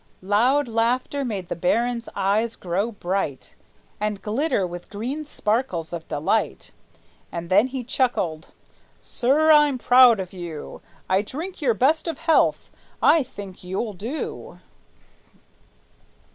[0.23, 3.53] Loud laughter made the baron's eyes grow bright
[3.99, 6.71] And glitter with green sparkles of delight;
[7.31, 8.47] And then he chuckled:
[8.99, 12.71] "Sir, I'm proud of you; I drink your best of health;
[13.03, 14.57] _I think you'll do!